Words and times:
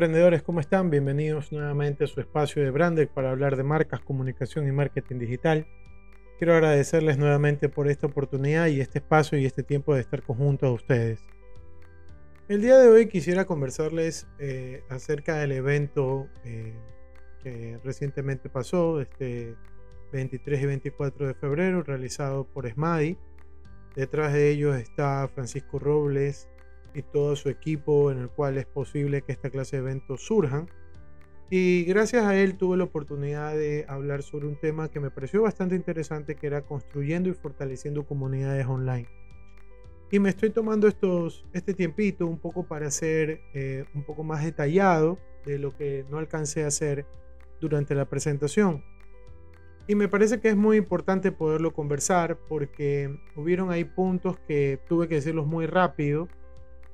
Emprendedores, 0.00 0.42
¿cómo 0.42 0.60
están? 0.60 0.88
Bienvenidos 0.88 1.52
nuevamente 1.52 2.04
a 2.04 2.06
su 2.06 2.20
espacio 2.20 2.62
de 2.62 2.70
Brandec 2.70 3.10
para 3.10 3.32
hablar 3.32 3.58
de 3.58 3.64
marcas, 3.64 4.00
comunicación 4.00 4.66
y 4.66 4.72
marketing 4.72 5.18
digital. 5.18 5.66
Quiero 6.38 6.54
agradecerles 6.54 7.18
nuevamente 7.18 7.68
por 7.68 7.86
esta 7.86 8.06
oportunidad 8.06 8.68
y 8.68 8.80
este 8.80 9.00
espacio 9.00 9.36
y 9.36 9.44
este 9.44 9.62
tiempo 9.62 9.94
de 9.94 10.00
estar 10.00 10.22
conjunto 10.22 10.64
a 10.64 10.72
ustedes. 10.72 11.20
El 12.48 12.62
día 12.62 12.78
de 12.78 12.88
hoy 12.88 13.08
quisiera 13.08 13.44
conversarles 13.44 14.26
eh, 14.38 14.84
acerca 14.88 15.36
del 15.36 15.52
evento 15.52 16.28
eh, 16.46 16.72
que 17.42 17.78
recientemente 17.84 18.48
pasó, 18.48 19.02
este 19.02 19.54
23 20.14 20.62
y 20.62 20.66
24 20.66 21.26
de 21.26 21.34
febrero, 21.34 21.82
realizado 21.82 22.44
por 22.44 22.66
SMADI. 22.66 23.18
Detrás 23.96 24.32
de 24.32 24.48
ellos 24.48 24.76
está 24.76 25.28
Francisco 25.28 25.78
Robles, 25.78 26.48
y 26.94 27.02
todo 27.02 27.36
su 27.36 27.48
equipo 27.48 28.10
en 28.10 28.18
el 28.18 28.28
cual 28.28 28.58
es 28.58 28.66
posible 28.66 29.22
que 29.22 29.32
esta 29.32 29.50
clase 29.50 29.76
de 29.76 29.82
eventos 29.82 30.22
surjan. 30.22 30.68
Y 31.50 31.84
gracias 31.84 32.24
a 32.24 32.36
él 32.36 32.56
tuve 32.56 32.76
la 32.76 32.84
oportunidad 32.84 33.54
de 33.54 33.84
hablar 33.88 34.22
sobre 34.22 34.46
un 34.46 34.56
tema 34.56 34.88
que 34.88 35.00
me 35.00 35.10
pareció 35.10 35.42
bastante 35.42 35.74
interesante, 35.74 36.36
que 36.36 36.46
era 36.46 36.62
construyendo 36.62 37.28
y 37.28 37.34
fortaleciendo 37.34 38.06
comunidades 38.06 38.66
online. 38.66 39.08
Y 40.12 40.18
me 40.18 40.28
estoy 40.28 40.50
tomando 40.50 40.86
estos, 40.86 41.44
este 41.52 41.74
tiempito 41.74 42.26
un 42.26 42.38
poco 42.38 42.64
para 42.64 42.90
ser 42.90 43.40
eh, 43.54 43.84
un 43.94 44.04
poco 44.04 44.22
más 44.22 44.44
detallado 44.44 45.18
de 45.44 45.58
lo 45.58 45.76
que 45.76 46.04
no 46.10 46.18
alcancé 46.18 46.64
a 46.64 46.68
hacer 46.68 47.06
durante 47.60 47.94
la 47.94 48.04
presentación. 48.06 48.84
Y 49.86 49.96
me 49.96 50.08
parece 50.08 50.40
que 50.40 50.50
es 50.50 50.56
muy 50.56 50.76
importante 50.76 51.32
poderlo 51.32 51.72
conversar 51.72 52.38
porque 52.48 53.18
hubieron 53.34 53.70
ahí 53.70 53.84
puntos 53.84 54.38
que 54.46 54.78
tuve 54.88 55.08
que 55.08 55.16
decirlos 55.16 55.46
muy 55.46 55.66
rápido 55.66 56.28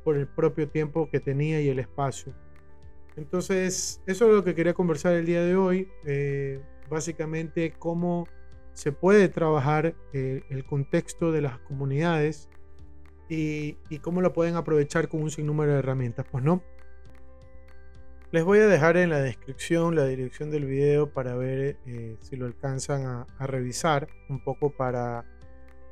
por 0.06 0.16
el 0.16 0.28
propio 0.28 0.68
tiempo 0.68 1.10
que 1.10 1.18
tenía 1.18 1.60
y 1.60 1.68
el 1.68 1.80
espacio. 1.80 2.32
Entonces, 3.16 4.00
eso 4.06 4.28
es 4.28 4.36
lo 4.36 4.44
que 4.44 4.54
quería 4.54 4.72
conversar 4.72 5.14
el 5.14 5.26
día 5.26 5.42
de 5.42 5.56
hoy. 5.56 5.88
Eh, 6.04 6.60
básicamente, 6.88 7.74
cómo 7.76 8.28
se 8.72 8.92
puede 8.92 9.28
trabajar 9.28 9.96
eh, 10.12 10.44
el 10.48 10.64
contexto 10.64 11.32
de 11.32 11.40
las 11.40 11.58
comunidades 11.58 12.48
y, 13.28 13.78
y, 13.90 13.98
cómo 13.98 14.20
lo 14.20 14.32
pueden 14.32 14.54
aprovechar 14.54 15.08
con 15.08 15.24
un 15.24 15.30
sinnúmero 15.32 15.72
de 15.72 15.80
herramientas. 15.80 16.24
Pues 16.30 16.44
no. 16.44 16.62
Les 18.30 18.44
voy 18.44 18.60
a 18.60 18.68
dejar 18.68 18.96
en 18.96 19.10
la 19.10 19.18
descripción 19.18 19.96
la 19.96 20.06
dirección 20.06 20.52
del 20.52 20.66
video 20.66 21.10
para 21.10 21.34
ver 21.34 21.78
eh, 21.84 22.16
si 22.20 22.36
lo 22.36 22.46
alcanzan 22.46 23.06
a, 23.06 23.26
a, 23.38 23.46
revisar 23.48 24.06
un 24.28 24.38
poco 24.44 24.70
para 24.70 25.24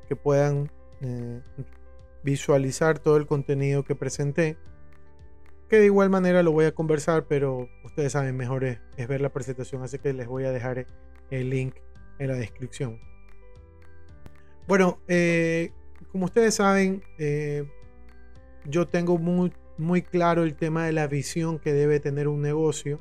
que 0.07 0.15
puedan 0.15 0.70
visualizar 2.25 2.98
todo 2.98 3.17
el 3.17 3.27
contenido 3.27 3.84
que 3.84 3.94
presenté. 3.94 4.56
Que 5.69 5.78
de 5.78 5.86
igual 5.86 6.11
manera 6.11 6.42
lo 6.42 6.53
voy 6.53 6.64
a 6.64 6.72
conversar, 6.72 7.27
pero 7.28 7.69
ustedes 7.84 8.12
saben, 8.12 8.36
mejor 8.36 8.64
es, 8.64 8.78
ver 9.08 9.20
la 9.20 9.30
presentación, 9.30 9.83
así 9.83 9.98
que 9.98 10.12
les 10.12 10.27
voy 10.27 10.45
a 10.45 10.50
dejar 10.50 10.86
el 11.30 11.50
link 11.50 11.77
en 12.19 12.28
la 12.28 12.34
descripción. 12.34 12.98
Bueno, 14.67 14.98
eh, 15.08 15.73
como 16.11 16.24
ustedes 16.24 16.55
saben, 16.55 17.02
eh, 17.18 17.68
yo 18.64 18.89
tengo 18.89 19.18
muy, 19.18 19.52
muy 19.77 20.02
claro 20.02 20.42
el 20.42 20.55
tema 20.55 20.86
de 20.86 20.92
la 20.92 21.07
visión 21.07 21.58
que 21.58 21.73
debe 21.73 22.01
tener 22.01 22.29
un 22.29 22.40
negocio, 22.40 23.01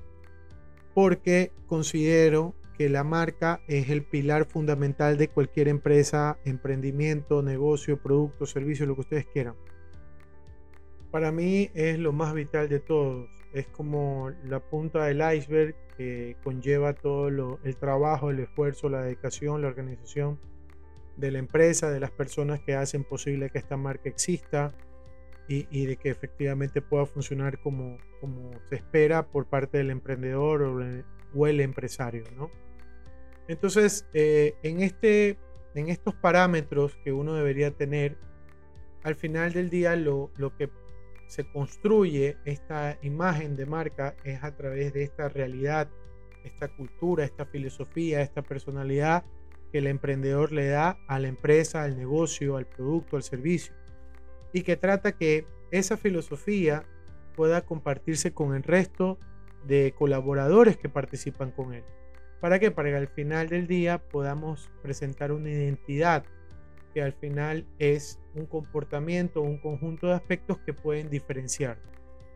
porque 0.94 1.52
considero 1.68 2.54
que 2.78 2.90
la 2.90 3.04
marca 3.04 3.62
es 3.68 3.90
el 3.90 4.04
pilar 4.04 4.46
fundamental 4.46 5.18
de 5.18 5.28
cualquier 5.28 5.68
empresa, 5.68 6.38
emprendimiento, 6.46 7.44
negocio, 7.44 7.98
producto, 8.02 8.46
servicio, 8.46 8.86
lo 8.86 8.96
que 8.96 9.02
ustedes 9.02 9.26
quieran. 9.28 9.56
Para 11.12 11.32
mí 11.32 11.70
es 11.76 12.00
lo 12.00 12.12
más 12.12 12.34
vital 12.34 12.70
de 12.70 12.80
todos. 12.80 13.30
Es 13.54 13.68
como 13.68 14.32
la 14.46 14.60
punta 14.60 15.06
del 15.06 15.22
iceberg 15.36 15.76
que 15.96 16.36
conlleva 16.44 16.94
todo 16.94 17.60
el 17.64 17.78
trabajo, 17.78 18.32
el 18.32 18.40
esfuerzo, 18.40 18.90
la 18.90 19.04
dedicación, 19.04 19.62
la 19.62 19.68
organización 19.68 20.40
de 21.18 21.30
la 21.30 21.38
empresa, 21.38 21.92
de 21.92 22.00
las 22.00 22.10
personas 22.10 22.60
que 22.62 22.76
hacen 22.76 23.04
posible 23.04 23.52
que 23.52 23.60
esta 23.60 23.78
marca 23.78 24.10
exista 24.10 24.74
y, 25.48 25.86
de 25.86 25.98
que 25.98 26.10
efectivamente 26.10 26.82
pueda 26.82 27.06
funcionar 27.06 27.60
como, 27.60 27.98
como 28.20 28.52
se 28.70 28.76
espera 28.76 29.28
por 29.28 29.46
parte 29.46 29.78
del 29.78 29.92
emprendedor 29.92 30.64
o 30.64 30.80
o 31.36 31.48
el 31.48 31.62
empresario, 31.62 32.24
¿no? 32.36 32.50
Entonces, 33.48 34.08
eh, 34.14 34.56
en, 34.64 34.82
este, 34.82 35.38
en 35.76 35.90
estos 35.90 36.16
parámetros 36.16 36.96
que 37.04 37.12
uno 37.12 37.34
debería 37.34 37.72
tener, 37.72 38.18
al 39.04 39.16
final 39.16 39.52
del 39.54 39.70
día 39.70 39.96
lo, 39.96 40.32
lo 40.38 40.56
que 40.56 40.70
se 41.28 41.44
construye 41.52 42.38
esta 42.46 42.98
imagen 43.02 43.56
de 43.56 43.66
marca 43.66 44.16
es 44.24 44.44
a 44.44 44.56
través 44.56 44.94
de 44.94 45.04
esta 45.04 45.30
realidad, 45.30 45.90
esta 46.44 46.68
cultura, 46.68 47.26
esta 47.26 47.46
filosofía, 47.46 48.22
esta 48.22 48.42
personalidad 48.42 49.26
que 49.72 49.80
el 49.80 49.88
emprendedor 49.88 50.52
le 50.52 50.68
da 50.68 51.00
a 51.08 51.20
la 51.20 51.28
empresa, 51.28 51.84
al 51.84 51.98
negocio, 51.98 52.58
al 52.58 52.68
producto, 52.68 53.18
al 53.18 53.24
servicio. 53.24 53.74
Y 54.54 54.62
que 54.62 54.78
trata 54.78 55.14
que 55.14 55.48
esa 55.72 55.98
filosofía 55.98 56.84
pueda 57.36 57.66
compartirse 57.66 58.34
con 58.34 58.54
el 58.54 58.62
resto 58.62 59.18
de 59.66 59.94
colaboradores 59.98 60.78
que 60.78 60.90
participan 60.90 61.52
con 61.52 61.74
él. 61.74 61.84
¿Para 62.42 62.60
qué? 62.60 62.72
Para 62.72 62.90
que 62.90 62.96
al 62.98 63.08
final 63.08 63.48
del 63.50 63.68
día 63.68 64.00
podamos 64.00 64.70
presentar 64.82 65.32
una 65.32 65.50
identidad 65.50 66.26
que 66.94 67.02
al 67.02 67.14
final 67.14 67.66
es 67.80 68.20
un 68.36 68.46
comportamiento, 68.46 69.42
un 69.42 69.58
conjunto 69.58 70.08
de 70.08 70.14
aspectos 70.14 70.60
que 70.60 70.74
pueden 70.74 71.10
diferenciar. 71.10 71.78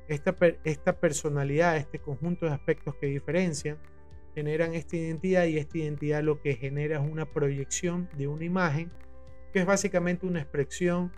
Esta, 0.07 0.35
esta 0.63 0.99
personalidad, 0.99 1.77
este 1.77 1.99
conjunto 1.99 2.45
de 2.45 2.53
aspectos 2.53 2.95
que 2.95 3.07
diferencian, 3.07 3.77
generan 4.33 4.73
esta 4.73 4.95
identidad 4.95 5.45
y 5.45 5.57
esta 5.57 5.79
identidad 5.79 6.23
lo 6.23 6.41
que 6.41 6.55
genera 6.55 7.03
es 7.03 7.11
una 7.11 7.25
proyección 7.25 8.09
de 8.17 8.27
una 8.27 8.45
imagen 8.45 8.91
que 9.51 9.59
es 9.59 9.65
básicamente 9.65 10.25
una 10.25 10.41
expresión, 10.41 11.11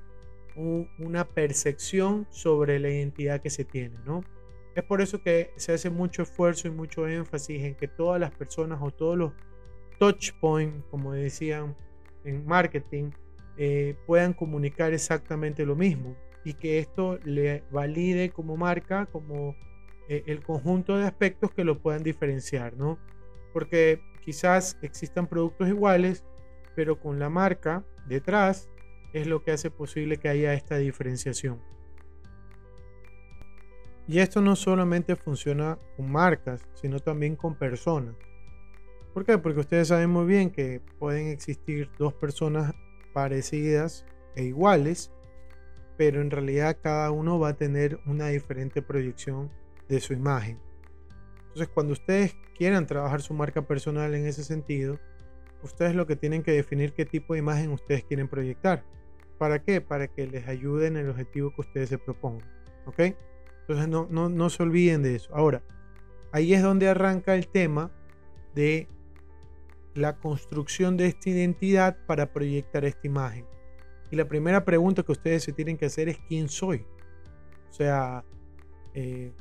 una 0.56 1.28
percepción 1.28 2.28
sobre 2.30 2.80
la 2.80 2.90
identidad 2.90 3.42
que 3.42 3.50
se 3.50 3.66
tiene, 3.66 3.98
¿no? 4.06 4.24
Es 4.76 4.84
por 4.84 5.02
eso 5.02 5.22
que 5.22 5.52
se 5.56 5.74
hace 5.74 5.90
mucho 5.90 6.22
esfuerzo 6.22 6.68
y 6.68 6.72
mucho 6.72 7.08
énfasis 7.08 7.64
en 7.64 7.76
que 7.76 7.88
todas 7.88 8.20
las 8.20 8.32
personas 8.32 8.80
o 8.82 8.92
todos 8.92 9.18
los 9.18 9.34
touch 9.98 10.32
points, 10.40 10.86
como 10.90 11.14
decían 11.14 11.76
en 12.24 12.46
marketing, 12.46 13.12
eh, 13.58 13.96
puedan 14.06 14.34
comunicar 14.34 14.94
exactamente 14.94 15.66
lo 15.66 15.76
mismo 15.76 16.16
y 16.46 16.54
que 16.54 16.80
esto 16.80 17.20
le 17.26 17.64
valide 17.72 18.30
como 18.30 18.56
marca, 18.56 19.06
como 19.08 19.56
eh, 20.08 20.24
el 20.28 20.42
conjunto 20.42 20.98
de 20.98 21.06
aspectos 21.06 21.52
que 21.52 21.64
lo 21.64 21.80
puedan 21.80 22.02
diferenciar, 22.02 22.78
¿no? 22.78 22.98
Porque 23.54 24.02
quizás 24.24 24.78
existan 24.82 25.28
productos 25.28 25.68
iguales, 25.68 26.24
pero 26.76 27.00
con 27.00 27.20
la 27.20 27.30
marca 27.30 27.84
detrás 28.08 28.70
es 29.14 29.28
lo 29.28 29.44
que 29.44 29.52
hace 29.52 29.70
posible 29.70 30.18
que 30.18 30.30
haya 30.30 30.54
esta 30.54 30.78
diferenciación. 30.78 31.62
Y 34.10 34.22
esto 34.22 34.42
no 34.42 34.56
solamente 34.56 35.16
funciona 35.16 35.78
con 35.96 36.12
marcas, 36.12 36.66
sino 36.74 37.00
también 37.00 37.36
con 37.36 37.54
personas. 37.54 38.16
¿Por 39.14 39.24
qué? 39.24 39.38
Porque 39.38 39.60
ustedes 39.60 39.90
saben 39.90 40.10
muy 40.10 40.26
bien 40.26 40.50
que 40.50 40.82
pueden 40.98 41.28
existir 41.28 41.92
dos 42.00 42.16
personas 42.16 42.74
parecidas 43.14 44.08
e 44.36 44.46
iguales, 44.46 45.12
pero 45.96 46.22
en 46.22 46.32
realidad 46.32 46.80
cada 46.82 47.12
uno 47.12 47.38
va 47.38 47.50
a 47.50 47.58
tener 47.58 48.00
una 48.08 48.30
diferente 48.30 48.82
proyección 48.82 49.52
de 49.88 50.00
su 50.00 50.14
imagen. 50.14 50.60
Entonces, 51.42 51.68
cuando 51.68 51.94
ustedes 51.94 52.36
quieran 52.58 52.88
trabajar 52.88 53.22
su 53.22 53.36
marca 53.36 53.62
personal 53.68 54.16
en 54.16 54.26
ese 54.26 54.44
sentido, 54.44 54.98
ustedes 55.62 55.94
lo 55.94 56.08
que 56.08 56.16
tienen 56.16 56.42
que 56.42 56.54
definir 56.54 56.94
qué 56.94 57.06
tipo 57.06 57.34
de 57.34 57.42
imagen 57.42 57.70
ustedes 57.70 58.04
quieren 58.06 58.28
proyectar. 58.28 58.84
¿Para 59.38 59.62
qué? 59.62 59.82
Para 59.82 60.08
que 60.08 60.26
les 60.26 60.48
ayude 60.48 60.88
en 60.88 60.98
el 60.98 61.12
objetivo 61.12 61.54
que 61.54 61.62
ustedes 61.62 61.90
se 61.90 62.00
propongan. 62.00 62.50
¿Ok? 62.88 63.02
Entonces 63.70 63.88
no, 63.88 64.30
no, 64.30 64.50
se 64.50 64.64
olviden 64.64 65.04
de 65.04 65.14
eso. 65.14 65.30
Ahora, 65.32 65.62
ahí 66.32 66.56
es 66.56 66.64
donde 66.64 66.90
arranca 66.90 67.36
el 67.36 67.48
tema 67.48 67.92
de 68.56 68.88
la 69.94 70.18
construcción 70.18 70.98
de 70.98 71.06
esta 71.06 71.30
identidad 71.30 71.96
para 72.08 72.34
proyectar 72.34 72.84
esta 72.84 73.06
imagen. 73.06 73.46
Y 74.10 74.16
la 74.16 74.28
primera 74.28 74.66
pregunta 74.66 75.04
que 75.04 75.12
ustedes 75.12 75.44
se 75.44 75.54
tienen 75.54 75.78
que 75.78 75.86
hacer 75.86 76.10
es 76.10 76.18
quién 76.28 76.50
soy. 76.50 76.84
O 77.70 77.74
sea, 77.74 78.26
eh, 78.96 79.34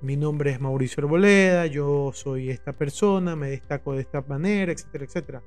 mi 0.00 0.16
nombre 0.16 0.52
es 0.52 0.62
Mauricio 0.62 1.02
Arboleda, 1.02 1.66
yo 1.66 2.10
soy 2.14 2.48
esta 2.48 2.72
persona, 2.72 3.36
me 3.36 3.50
destaco 3.50 3.92
de 3.92 4.00
esta 4.00 4.22
manera, 4.22 4.72
etcétera, 4.72 5.04
etcétera. 5.04 5.42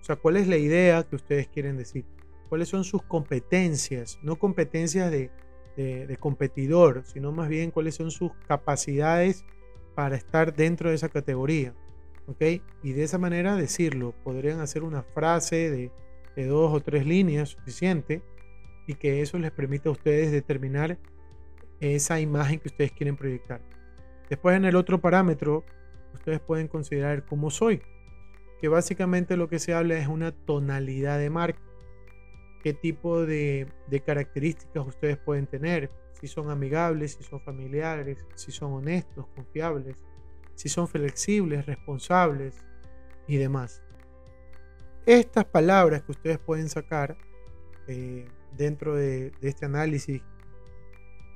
O 0.00 0.04
sea, 0.04 0.16
¿cuál 0.16 0.38
es 0.38 0.48
la 0.48 0.56
idea 0.56 1.04
que 1.04 1.14
ustedes 1.14 1.46
quieren 1.46 1.76
decir? 1.76 2.04
¿Cuáles 2.48 2.68
son 2.68 2.82
sus 2.82 3.04
competencias? 3.04 4.18
No 4.24 4.40
competencias 4.40 5.08
de, 5.12 5.30
de, 5.76 6.16
competidor, 6.18 7.02
sino 7.04 7.32
más 7.32 7.48
bien 7.48 7.70
cuáles 7.70 7.94
son 7.94 8.10
sus 8.10 8.32
capacidades 8.48 9.44
para 9.94 10.16
estar 10.16 10.54
dentro 10.54 10.90
de 10.90 10.96
esa 10.96 11.08
categoría. 11.08 11.74
¿Ok? 12.26 12.42
Y 12.82 12.92
de 12.92 13.04
esa 13.04 13.18
manera 13.18 13.54
decirlo. 13.54 14.14
Podrían 14.24 14.60
hacer 14.60 14.82
una 14.82 15.02
frase 15.02 15.70
de, 15.70 15.92
de 16.34 16.46
dos 16.46 16.72
o 16.72 16.80
tres 16.80 17.06
líneas 17.06 17.50
suficiente 17.50 18.22
y 18.86 18.94
que 18.94 19.20
eso 19.20 19.38
les 19.38 19.52
permita 19.52 19.88
a 19.88 19.92
ustedes 19.92 20.32
determinar 20.32 20.98
esa 21.80 22.20
imagen 22.20 22.58
que 22.58 22.68
ustedes 22.68 22.92
quieren 22.92 23.16
proyectar. 23.16 23.60
Después 24.28 24.56
en 24.56 24.64
el 24.64 24.76
otro 24.76 25.00
parámetro, 25.00 25.64
ustedes 26.14 26.40
pueden 26.40 26.68
considerar 26.68 27.24
cómo 27.26 27.50
soy, 27.50 27.82
que 28.60 28.68
básicamente 28.68 29.36
lo 29.36 29.48
que 29.48 29.58
se 29.58 29.74
habla 29.74 29.96
es 29.98 30.08
una 30.08 30.32
tonalidad 30.32 31.18
de 31.18 31.30
marca. 31.30 31.60
¿Qué 32.66 32.74
tipo 32.74 33.24
de, 33.24 33.68
características 34.04 34.84
ustedes 34.84 35.16
pueden 35.18 35.46
tener? 35.46 35.88
Si 36.20 36.26
son 36.26 36.50
amigables, 36.50 37.12
si 37.12 37.22
son 37.22 37.40
familiares, 37.40 38.26
si 38.34 38.50
son 38.50 38.72
honestos, 38.72 39.24
confiables, 39.36 40.04
si 40.56 40.68
son 40.68 40.88
flexibles, 40.88 41.64
responsables 41.64 42.56
y 43.28 43.36
demás. 43.36 43.84
Estas 45.06 45.44
palabras 45.44 46.02
que 46.02 46.10
ustedes 46.10 46.38
pueden 46.40 46.68
sacar 46.68 47.16
eh, 47.86 48.26
dentro 48.56 48.96
de, 48.96 49.30
de 49.40 49.48
este 49.48 49.66
análisis 49.66 50.20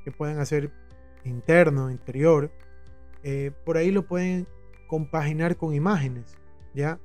que 0.05 0.11
pueden 0.11 0.41
hacer 0.41 0.73
interno, 1.23 1.93
interior, 1.93 2.51
eh, 3.23 3.53
por 3.65 3.77
ahí 3.77 3.93
lo 3.93 4.05
pueden 4.05 4.49
compaginar 4.89 5.57
con 5.57 5.75
imágenes, 5.75 6.37
¿ya? 6.75 6.99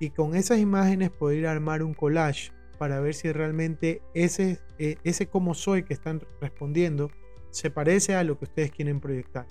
Y 0.00 0.10
con 0.10 0.34
esas 0.34 0.58
imágenes 0.58 1.10
poder 1.10 1.46
armar 1.46 1.84
un 1.84 1.94
collage 1.94 2.50
para 2.80 2.98
ver 2.98 3.12
si 3.12 3.30
realmente 3.30 4.00
ese, 4.14 4.58
eh, 4.78 4.96
ese 5.04 5.26
cómo 5.26 5.52
soy 5.52 5.82
que 5.82 5.92
están 5.92 6.22
respondiendo 6.40 7.10
se 7.50 7.70
parece 7.70 8.14
a 8.14 8.24
lo 8.24 8.38
que 8.38 8.46
ustedes 8.46 8.70
quieren 8.70 9.00
proyectar. 9.00 9.46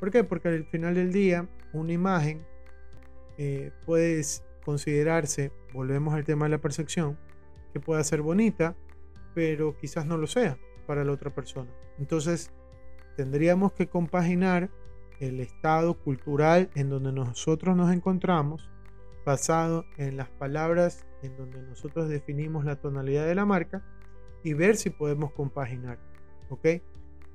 ¿Por 0.00 0.10
qué? 0.10 0.24
Porque 0.24 0.48
al 0.48 0.66
final 0.66 0.96
del 0.96 1.12
día 1.12 1.48
una 1.72 1.92
imagen 1.92 2.44
eh, 3.38 3.70
puede 3.86 4.20
considerarse, 4.64 5.52
volvemos 5.72 6.12
al 6.12 6.24
tema 6.24 6.46
de 6.46 6.50
la 6.50 6.58
percepción, 6.58 7.16
que 7.72 7.78
pueda 7.78 8.02
ser 8.02 8.20
bonita, 8.20 8.74
pero 9.32 9.76
quizás 9.76 10.04
no 10.04 10.16
lo 10.16 10.26
sea 10.26 10.58
para 10.88 11.04
la 11.04 11.12
otra 11.12 11.32
persona. 11.32 11.70
Entonces, 12.00 12.50
tendríamos 13.16 13.74
que 13.74 13.86
compaginar 13.86 14.70
el 15.20 15.38
estado 15.38 15.94
cultural 15.94 16.68
en 16.74 16.90
donde 16.90 17.12
nosotros 17.12 17.76
nos 17.76 17.92
encontramos, 17.92 18.68
basado 19.24 19.84
en 19.96 20.16
las 20.16 20.28
palabras 20.28 21.06
en 21.22 21.36
donde 21.36 21.62
nosotros 21.62 22.08
definimos 22.08 22.64
la 22.64 22.76
tonalidad 22.76 23.26
de 23.26 23.34
la 23.34 23.44
marca 23.44 23.84
y 24.42 24.54
ver 24.54 24.76
si 24.76 24.90
podemos 24.90 25.32
compaginar. 25.32 25.98
¿Ok? 26.48 26.66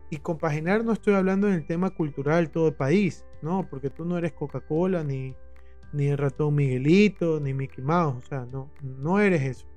Y 0.09 0.17
compaginar 0.17 0.83
no 0.83 0.91
estoy 0.91 1.13
hablando 1.13 1.47
en 1.47 1.53
el 1.53 1.65
tema 1.65 1.89
cultural 1.89 2.51
todo 2.51 2.67
el 2.67 2.75
país, 2.75 3.25
¿no? 3.41 3.67
Porque 3.69 3.89
tú 3.89 4.05
no 4.05 4.17
eres 4.17 4.33
Coca-Cola, 4.33 5.03
ni, 5.03 5.35
ni 5.93 6.07
el 6.07 6.17
ratón 6.17 6.55
Miguelito, 6.55 7.39
ni 7.39 7.53
Mickey 7.53 7.83
Mouse, 7.83 8.23
o 8.23 8.27
sea, 8.27 8.45
no, 8.45 8.71
no 8.81 9.19
eres 9.19 9.41
eso. 9.41 9.67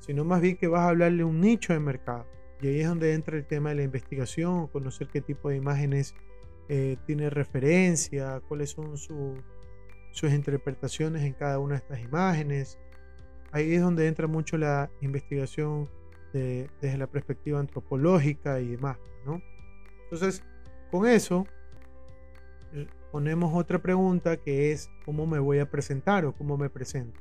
Sino 0.00 0.24
más 0.24 0.40
bien 0.40 0.56
que 0.56 0.66
vas 0.66 0.80
a 0.82 0.88
hablarle 0.88 1.22
un 1.22 1.40
nicho 1.40 1.72
de 1.72 1.78
mercado. 1.78 2.26
Y 2.60 2.68
ahí 2.68 2.80
es 2.80 2.88
donde 2.88 3.14
entra 3.14 3.36
el 3.36 3.46
tema 3.46 3.70
de 3.70 3.76
la 3.76 3.82
investigación, 3.82 4.66
conocer 4.68 5.08
qué 5.08 5.20
tipo 5.20 5.48
de 5.48 5.56
imágenes 5.56 6.14
eh, 6.68 6.96
tiene 7.06 7.28
referencia, 7.28 8.40
cuáles 8.48 8.70
son 8.70 8.96
sus 8.96 9.38
interpretaciones 10.22 11.22
en 11.22 11.32
cada 11.32 11.58
una 11.58 11.74
de 11.74 11.78
estas 11.78 12.00
imágenes. 12.00 12.78
Ahí 13.50 13.74
es 13.74 13.82
donde 13.82 14.06
entra 14.06 14.26
mucho 14.26 14.56
la 14.56 14.90
investigación 15.00 15.88
desde 16.32 16.96
la 16.96 17.06
perspectiva 17.06 17.60
antropológica 17.60 18.60
y 18.60 18.68
demás. 18.68 18.98
¿no? 19.26 19.42
Entonces, 20.04 20.42
con 20.90 21.06
eso, 21.06 21.46
ponemos 23.10 23.52
otra 23.54 23.80
pregunta 23.80 24.36
que 24.36 24.72
es 24.72 24.90
cómo 25.04 25.26
me 25.26 25.38
voy 25.38 25.58
a 25.58 25.70
presentar 25.70 26.24
o 26.24 26.32
cómo 26.32 26.56
me 26.56 26.70
presento. 26.70 27.20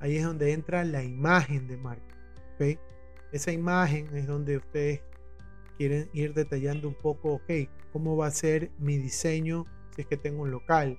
Ahí 0.00 0.16
es 0.16 0.24
donde 0.24 0.52
entra 0.52 0.84
la 0.84 1.02
imagen 1.02 1.66
de 1.66 1.76
marca. 1.76 2.14
¿okay? 2.54 2.78
Esa 3.32 3.52
imagen 3.52 4.14
es 4.16 4.26
donde 4.26 4.56
ustedes 4.56 5.02
quieren 5.78 6.10
ir 6.12 6.34
detallando 6.34 6.88
un 6.88 6.94
poco, 6.94 7.34
ok, 7.34 7.50
cómo 7.92 8.16
va 8.16 8.26
a 8.26 8.30
ser 8.30 8.70
mi 8.78 8.98
diseño 8.98 9.64
si 9.94 10.02
es 10.02 10.06
que 10.06 10.16
tengo 10.16 10.42
un 10.42 10.50
local, 10.50 10.98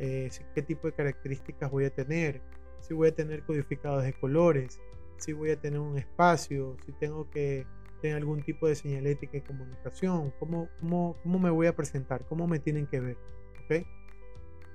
eh, 0.00 0.30
qué 0.54 0.62
tipo 0.62 0.86
de 0.86 0.94
características 0.94 1.70
voy 1.70 1.84
a 1.84 1.90
tener, 1.90 2.40
si 2.80 2.94
voy 2.94 3.08
a 3.08 3.14
tener 3.14 3.44
codificados 3.44 4.02
de 4.02 4.14
colores, 4.14 4.80
si 5.18 5.34
voy 5.34 5.50
a 5.50 5.60
tener 5.60 5.78
un 5.78 5.98
espacio, 5.98 6.76
si 6.86 6.92
tengo 6.92 7.28
que 7.30 7.66
tener 8.00 8.16
algún 8.16 8.42
tipo 8.42 8.66
de 8.66 8.74
señalética 8.74 9.36
y 9.36 9.42
comunicación, 9.42 10.32
cómo, 10.38 10.70
cómo, 10.80 11.16
cómo 11.22 11.38
me 11.38 11.50
voy 11.50 11.66
a 11.66 11.76
presentar, 11.76 12.24
cómo 12.26 12.46
me 12.46 12.58
tienen 12.58 12.86
que 12.86 13.00
ver. 13.00 13.18
¿ok? 13.64 13.86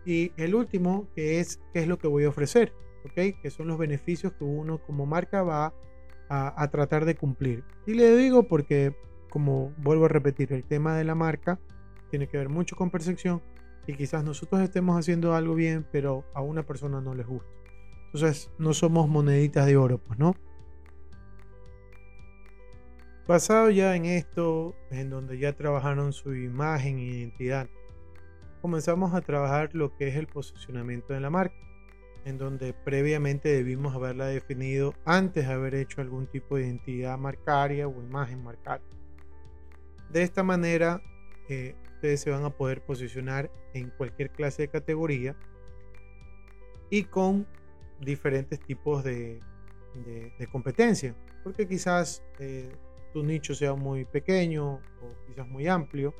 Y 0.06 0.31
el 0.38 0.54
último, 0.54 1.07
que 1.16 1.39
es 1.39 1.60
qué 1.74 1.80
es 1.80 1.88
lo 1.88 1.98
que 1.98 2.07
voy 2.07 2.25
a 2.25 2.30
ofrecer, 2.30 2.72
¿ok? 3.06 3.42
que 3.42 3.50
son 3.50 3.68
los 3.68 3.80
beneficios 3.80 4.33
que 4.33 4.44
uno 4.44 4.77
como 4.77 5.07
marca 5.07 5.42
va 5.42 5.74
a, 6.30 6.63
a 6.63 6.69
tratar 6.69 7.06
de 7.06 7.16
cumplir. 7.16 7.63
Y 7.88 7.95
le 7.95 8.16
digo 8.16 8.48
porque 8.48 8.95
como 9.31 9.74
vuelvo 9.80 10.06
a 10.06 10.10
repetir, 10.10 10.54
el 10.54 10.63
tema 10.63 10.95
de 10.95 11.04
la 11.04 11.16
marca 11.16 11.60
tiene 12.12 12.27
que 12.27 12.38
ver 12.38 12.48
mucho 12.48 12.75
con 12.75 12.92
percepción 12.92 13.42
y 13.88 13.94
quizás 13.96 14.24
nosotros 14.24 14.62
estemos 14.62 14.98
haciendo 14.98 15.36
algo 15.36 15.56
bien, 15.56 15.86
pero 15.92 16.26
a 16.34 16.42
una 16.42 16.64
persona 16.64 17.02
no 17.02 17.14
les 17.14 17.28
gusta. 17.28 17.50
Entonces, 18.06 18.52
no 18.58 18.74
somos 18.74 19.08
moneditas 19.10 19.66
de 19.66 19.78
oro, 19.78 19.98
pues, 19.98 20.18
¿no? 20.18 20.36
Basado 23.28 23.70
ya 23.72 23.96
en 23.96 24.06
esto, 24.06 24.76
en 24.92 25.10
donde 25.10 25.40
ya 25.40 25.54
trabajaron 25.54 26.14
su 26.14 26.36
imagen 26.36 27.00
e 27.00 27.04
identidad, 27.04 27.68
comenzamos 28.62 29.14
a 29.14 29.22
trabajar 29.22 29.72
lo 29.74 29.96
que 29.96 30.08
es 30.08 30.16
el 30.16 30.28
posicionamiento 30.28 31.14
de 31.14 31.20
la 31.20 31.30
marca, 31.30 31.56
en 32.24 32.38
donde 32.38 32.74
previamente 32.74 33.50
debimos 33.50 33.96
haberla 33.96 34.28
definido 34.28 34.94
antes 35.06 35.48
de 35.48 35.54
haber 35.54 35.76
hecho 35.76 36.02
algún 36.02 36.28
tipo 36.28 36.56
de 36.56 36.64
identidad 36.64 37.18
marcaria 37.18 37.88
o 37.88 38.02
imagen 38.02 38.44
marcaria. 38.44 38.88
De 40.12 40.22
esta 40.22 40.44
manera, 40.44 41.02
eh, 41.50 41.76
ustedes 42.06 42.22
se 42.22 42.30
van 42.30 42.46
a 42.46 42.52
poder 42.52 42.81
posicionar 42.84 43.50
en 43.74 43.90
cualquier 43.90 44.30
clase 44.30 44.63
de 44.63 44.68
categoría 44.68 45.36
y 46.91 47.06
con 47.06 47.48
diferentes 48.00 48.60
tipos 48.60 49.03
de, 49.03 49.39
competencia. 50.51 51.15
Porque 51.44 51.68
quizás 51.68 52.22
eh, 52.38 52.72
tu 53.12 53.24
nicho 53.24 53.56
sea 53.56 53.74
muy 53.74 54.06
pequeño 54.06 54.74
o 54.74 55.15
quizás 55.25 55.48
muy 55.48 55.68
amplio 55.68 56.13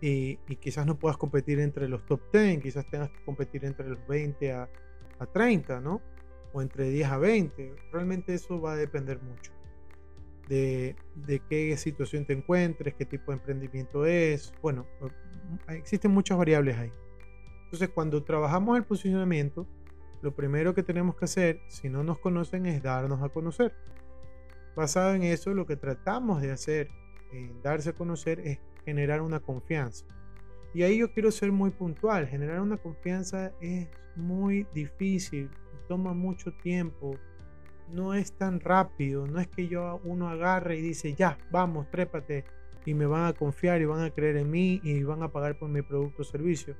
y, 0.00 0.36
quizás 0.60 0.86
no 0.86 0.96
puedas 0.96 1.16
competir 1.16 1.58
entre 1.58 1.88
los 1.88 2.06
top 2.06 2.20
10, 2.32 2.62
quizás 2.62 2.88
tengas 2.88 3.10
que 3.10 3.24
competir 3.24 3.64
entre 3.64 3.88
los 3.88 4.06
20 4.06 4.52
a, 4.52 4.68
a 5.18 5.26
30, 5.26 5.80
¿no? 5.80 6.00
O 6.52 6.62
entre 6.62 6.90
10 6.90 7.08
a 7.08 7.18
20. 7.18 7.74
Realmente 7.90 8.34
eso 8.34 8.60
va 8.60 8.74
a 8.74 8.76
depender 8.76 9.20
mucho 9.20 9.52
de, 10.48 10.96
qué 11.48 11.76
situación 11.76 12.26
te 12.26 12.32
encuentres, 12.32 12.94
qué 12.94 13.04
tipo 13.04 13.32
de 13.32 13.38
emprendimiento 13.38 14.06
es. 14.06 14.52
Bueno, 14.60 14.86
existen 15.68 16.10
muchas 16.10 16.38
variables 16.38 16.76
ahí. 16.76 16.92
Entonces, 17.64 17.88
cuando 17.88 18.22
trabajamos 18.22 18.76
el 18.76 18.84
posicionamiento, 18.84 19.66
lo 20.20 20.34
primero 20.34 20.74
que 20.74 20.82
tenemos 20.82 21.16
que 21.16 21.24
hacer, 21.24 21.60
si 21.68 21.88
no 21.88 22.04
nos 22.04 22.18
conocen, 22.18 22.66
es 22.66 22.82
darnos 22.82 23.22
a 23.22 23.28
conocer. 23.28 23.72
Basado 24.76 25.14
en 25.14 25.22
eso, 25.22 25.54
lo 25.54 25.66
que 25.66 25.76
tratamos 25.76 26.42
de 26.42 26.52
hacer, 26.52 26.88
en 27.32 27.60
darse 27.62 27.90
a 27.90 27.92
conocer, 27.94 28.40
es 28.40 28.58
generar 28.84 29.20
una 29.20 29.40
confianza. 29.40 30.04
Y 30.74 30.82
ahí 30.82 30.98
yo 30.98 31.12
quiero 31.12 31.30
ser 31.30 31.52
muy 31.52 31.70
puntual. 31.70 32.26
Generar 32.28 32.60
una 32.60 32.76
confianza 32.76 33.52
es 33.60 33.88
muy 34.16 34.66
difícil, 34.74 35.50
toma 35.88 36.14
mucho 36.14 36.52
tiempo, 36.62 37.16
no 37.92 38.14
es 38.14 38.32
tan 38.32 38.60
rápido, 38.60 39.26
no 39.26 39.38
es 39.38 39.48
que 39.48 39.68
yo 39.68 40.00
uno 40.04 40.28
agarre 40.28 40.78
y 40.78 40.82
dice, 40.82 41.14
ya, 41.14 41.38
vamos, 41.50 41.90
trépate 41.90 42.44
y 42.84 42.94
me 42.94 43.06
van 43.06 43.26
a 43.26 43.32
confiar 43.32 43.80
y 43.80 43.84
van 43.84 44.02
a 44.02 44.10
creer 44.10 44.36
en 44.36 44.50
mí 44.50 44.80
y 44.82 45.02
van 45.02 45.22
a 45.22 45.28
pagar 45.28 45.58
por 45.58 45.68
mi 45.68 45.82
producto 45.82 46.22
o 46.22 46.24
servicio. 46.24 46.74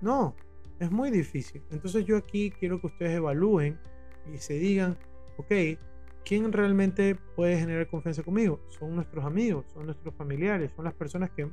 No, 0.00 0.36
es 0.78 0.90
muy 0.90 1.10
difícil. 1.10 1.62
Entonces 1.70 2.04
yo 2.04 2.16
aquí 2.16 2.50
quiero 2.50 2.80
que 2.80 2.88
ustedes 2.88 3.16
evalúen 3.16 3.78
y 4.32 4.38
se 4.38 4.54
digan, 4.54 4.96
ok, 5.36 5.52
¿quién 6.24 6.52
realmente 6.52 7.16
puede 7.34 7.58
generar 7.58 7.88
confianza 7.88 8.22
conmigo? 8.22 8.60
Son 8.68 8.94
nuestros 8.94 9.24
amigos, 9.24 9.66
son 9.72 9.86
nuestros 9.86 10.14
familiares, 10.14 10.70
son 10.76 10.84
las 10.84 10.94
personas 10.94 11.30
que 11.30 11.50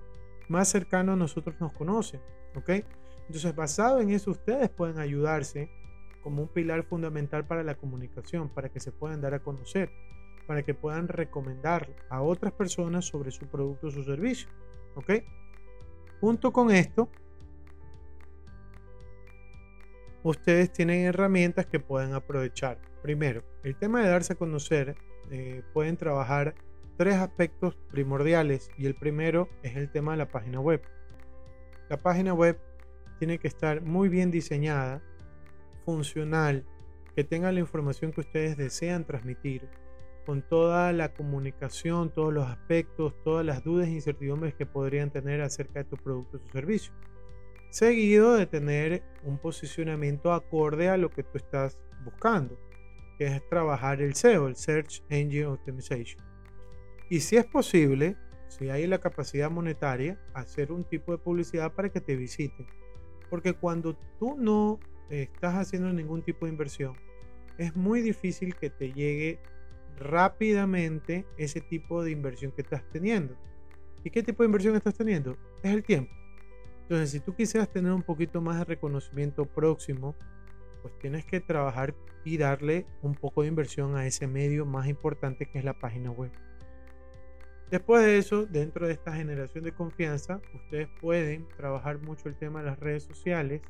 más 0.48 0.68
cercanos 0.70 1.14
a 1.14 1.18
nosotros 1.18 1.56
nos 1.60 1.72
conocen, 1.74 2.20
ok. 2.56 2.70
Entonces 3.28 3.56
basado 3.56 4.02
en 4.02 4.12
eso 4.12 4.32
ustedes 4.32 4.70
pueden 4.70 5.00
ayudarse 5.00 5.70
como 6.26 6.42
un 6.42 6.50
pilar 6.50 6.84
fundamental 6.84 7.46
para 7.46 7.64
la 7.64 7.76
comunicación, 7.76 8.50
para 8.50 8.68
que 8.68 8.82
se 8.82 8.92
puedan 8.92 9.22
dar 9.22 9.34
a 9.34 9.40
conocer, 9.40 9.90
para 10.48 10.64
que 10.64 10.74
puedan 10.74 11.08
recomendar 11.08 11.88
a 12.10 12.22
otras 12.22 12.52
personas 12.52 13.06
sobre 13.06 13.32
su 13.32 13.46
producto 13.46 13.88
o 13.88 13.92
su 13.92 14.04
servicio. 14.04 14.50
¿Ok? 14.96 15.12
junto 16.26 16.52
con 16.52 16.72
esto, 16.72 17.08
ustedes 20.24 20.72
tienen 20.72 21.06
herramientas 21.06 21.68
que 21.68 21.80
pueden 21.80 22.14
aprovechar. 22.14 22.80
Primero, 23.04 23.44
el 23.64 23.76
tema 23.76 24.02
de 24.02 24.10
darse 24.10 24.34
a 24.34 24.36
conocer, 24.36 24.96
eh, 25.30 25.62
pueden 25.72 25.98
trabajar 25.98 26.56
tres 26.98 27.16
aspectos 27.16 27.76
primordiales 27.92 28.72
y 28.76 28.88
el 28.88 28.96
primero 28.96 29.50
es 29.62 29.76
el 29.76 29.92
tema 29.92 30.14
de 30.14 30.18
la 30.18 30.30
página 30.30 30.60
web. 30.60 30.82
La 31.90 31.98
página 31.98 32.34
web 32.34 32.60
tiene 33.20 33.38
que 33.38 33.48
estar 33.48 33.82
muy 33.82 34.10
bien 34.10 34.32
diseñada, 34.32 35.04
funcional, 35.86 36.66
que 37.16 37.24
tenga 37.24 37.52
la 37.52 37.62
información 37.62 38.12
que 38.12 38.22
ustedes 38.22 38.58
desean 38.58 39.06
transmitir, 39.06 39.70
con 40.26 40.42
toda 40.42 40.92
la 40.92 41.14
comunicación, 41.14 42.12
todos 42.12 42.34
los 42.34 42.48
aspectos, 42.48 43.14
todas 43.24 43.46
las 43.46 43.64
dudas 43.64 43.88
e 43.88 43.92
incertidumbres 43.92 44.56
que 44.56 44.66
podrían 44.66 45.12
tener 45.12 45.42
acerca 45.42 45.80
de 45.80 45.86
tu 45.86 45.98
producto 45.98 46.38
o 46.38 46.40
tu 46.40 46.50
servicio. 46.50 46.94
Seguido 47.70 48.34
de 48.34 48.48
tener 48.48 49.04
un 49.24 49.38
posicionamiento 49.38 50.34
acorde 50.34 50.90
a 50.90 50.98
lo 50.98 51.10
que 51.10 51.24
tú 51.24 51.38
estás 51.38 51.78
buscando, 52.04 52.60
que 53.18 53.28
es 53.28 53.50
trabajar 53.50 54.02
el 54.02 54.16
SEO, 54.16 54.48
el 54.48 54.56
Search 54.56 55.04
Engine 55.10 55.46
Optimization. 55.46 56.24
Y 57.10 57.20
si 57.20 57.38
es 57.38 57.46
posible, 57.46 58.18
si 58.48 58.70
hay 58.70 58.88
la 58.88 59.00
capacidad 59.00 59.52
monetaria, 59.52 60.20
hacer 60.34 60.72
un 60.72 60.86
tipo 60.86 61.12
de 61.12 61.18
publicidad 61.20 61.74
para 61.74 61.90
que 61.90 62.02
te 62.02 62.16
visiten. 62.16 62.66
Porque 63.30 63.54
cuando 63.54 63.96
tú 64.20 64.36
no 64.38 64.80
estás 65.10 65.56
haciendo 65.56 65.92
ningún 65.92 66.22
tipo 66.22 66.46
de 66.46 66.52
inversión, 66.52 66.96
es 67.58 67.76
muy 67.76 68.02
difícil 68.02 68.56
que 68.56 68.70
te 68.70 68.92
llegue 68.92 69.40
rápidamente 69.98 71.26
ese 71.38 71.62
tipo 71.62 72.04
de 72.04 72.12
inversión 72.12 72.52
que 72.52 72.62
estás 72.62 72.84
teniendo. 72.92 73.36
¿Y 74.04 74.10
qué 74.10 74.22
tipo 74.24 74.44
de 74.44 74.48
inversión 74.48 74.76
estás 74.76 74.96
teniendo? 74.96 75.38
Es 75.64 75.74
el 75.74 75.84
tiempo. 75.84 76.14
Entonces, 76.84 77.10
si 77.10 77.20
tú 77.20 77.36
quisieras 77.36 77.70
tener 77.72 77.92
un 77.92 78.04
poquito 78.04 78.42
más 78.42 78.60
de 78.60 78.66
reconocimiento 78.66 79.46
próximo, 79.46 80.16
pues 80.82 80.94
tienes 81.00 81.26
que 81.26 81.40
trabajar 81.40 81.96
y 82.24 82.38
darle 82.38 82.86
un 83.02 83.16
poco 83.16 83.42
de 83.42 83.48
inversión 83.48 83.96
a 83.96 84.06
ese 84.06 84.28
medio 84.28 84.66
más 84.66 84.88
importante 84.88 85.48
que 85.48 85.58
es 85.58 85.66
la 85.66 85.80
página 85.80 86.12
web. 86.12 86.32
Después 87.72 88.04
de 88.04 88.20
eso, 88.20 88.46
dentro 88.46 88.86
de 88.86 88.94
esta 88.94 89.14
generación 89.14 89.64
de 89.64 89.72
confianza, 89.72 90.40
ustedes 90.54 90.88
pueden 91.02 91.48
trabajar 91.58 91.98
mucho 92.00 92.30
el 92.30 92.36
tema 92.36 92.60
de 92.60 92.68
las 92.68 92.80
redes 92.80 93.04
sociales, 93.04 93.62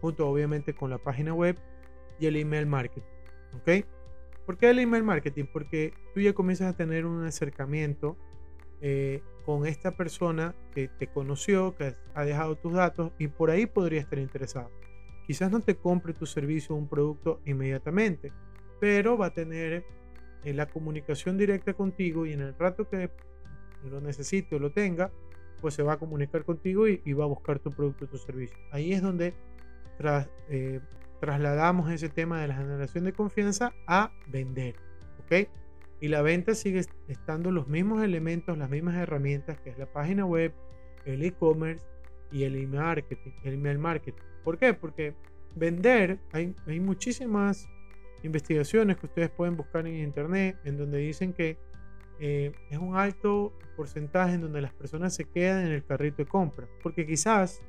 junto 0.00 0.28
obviamente 0.28 0.74
con 0.74 0.90
la 0.90 0.98
página 0.98 1.34
web 1.34 1.58
y 2.18 2.26
el 2.26 2.36
email 2.36 2.66
marketing. 2.66 3.08
¿Ok? 3.54 3.86
¿Por 4.46 4.56
qué 4.56 4.70
el 4.70 4.78
email 4.78 5.04
marketing? 5.04 5.44
Porque 5.52 5.92
tú 6.14 6.20
ya 6.20 6.32
comienzas 6.32 6.72
a 6.72 6.76
tener 6.76 7.04
un 7.06 7.24
acercamiento 7.24 8.16
eh, 8.80 9.22
con 9.44 9.66
esta 9.66 9.96
persona 9.96 10.54
que 10.74 10.88
te 10.88 11.06
conoció, 11.06 11.74
que 11.76 11.94
ha 12.14 12.24
dejado 12.24 12.56
tus 12.56 12.74
datos 12.74 13.12
y 13.18 13.28
por 13.28 13.50
ahí 13.50 13.66
podría 13.66 14.00
estar 14.00 14.18
interesado. 14.18 14.70
Quizás 15.26 15.50
no 15.50 15.60
te 15.60 15.76
compre 15.76 16.14
tu 16.14 16.26
servicio 16.26 16.74
o 16.74 16.78
un 16.78 16.88
producto 16.88 17.40
inmediatamente, 17.44 18.32
pero 18.80 19.18
va 19.18 19.26
a 19.26 19.34
tener 19.34 19.84
eh, 20.44 20.54
la 20.54 20.66
comunicación 20.66 21.36
directa 21.36 21.74
contigo 21.74 22.24
y 22.24 22.32
en 22.32 22.40
el 22.40 22.54
rato 22.58 22.88
que 22.88 23.10
lo 23.84 24.00
necesite 24.00 24.56
o 24.56 24.58
lo 24.58 24.70
tenga, 24.70 25.10
pues 25.60 25.74
se 25.74 25.82
va 25.82 25.94
a 25.94 25.98
comunicar 25.98 26.44
contigo 26.44 26.86
y, 26.86 27.12
va 27.12 27.24
a 27.24 27.28
buscar 27.28 27.58
tu 27.58 27.70
producto 27.70 28.04
o 28.04 28.08
tu 28.08 28.18
servicio. 28.18 28.56
Ahí 28.70 28.92
es 28.92 29.02
donde 29.02 29.34
eh, 30.48 30.80
trasladamos 31.20 31.90
ese 31.90 32.08
tema 32.08 32.40
de 32.40 32.48
la 32.48 32.56
generación 32.56 33.04
de 33.04 33.12
confianza 33.12 33.72
a 33.86 34.12
vender. 34.28 34.76
¿Ok? 35.20 35.48
Y 36.00 36.08
la 36.08 36.22
venta 36.22 36.54
sigue 36.54 36.84
estando 37.08 37.50
los 37.50 37.66
mismos 37.68 38.02
elementos, 38.02 38.56
las 38.56 38.70
mismas 38.70 38.94
herramientas 38.96 39.58
que 39.60 39.70
es 39.70 39.78
la 39.78 39.86
página 39.86 40.24
web, 40.24 40.52
el 41.04 41.24
e-commerce 41.24 41.84
y 42.30 42.44
el 42.44 42.54
email 42.54 42.82
marketing. 42.82 43.32
El 43.42 43.54
email 43.54 43.78
marketing. 43.78 44.22
¿Por 44.44 44.58
qué? 44.58 44.74
Porque 44.74 45.14
vender, 45.56 46.18
hay, 46.32 46.54
hay 46.66 46.80
muchísimas 46.80 47.68
investigaciones 48.22 48.96
que 48.96 49.06
ustedes 49.06 49.30
pueden 49.30 49.56
buscar 49.56 49.86
en 49.86 49.96
internet 49.96 50.56
en 50.64 50.76
donde 50.76 50.98
dicen 50.98 51.32
que 51.32 51.58
eh, 52.20 52.52
es 52.70 52.78
un 52.78 52.96
alto 52.96 53.52
porcentaje 53.76 54.34
en 54.34 54.40
donde 54.40 54.60
las 54.60 54.72
personas 54.72 55.14
se 55.14 55.24
quedan 55.24 55.66
en 55.66 55.72
el 55.72 55.84
carrito 55.84 56.18
de 56.18 56.26
compra. 56.26 56.66
Porque 56.82 57.06
quizás 57.06 57.62